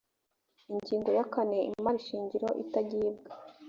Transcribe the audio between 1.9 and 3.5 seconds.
shingiro itagibwa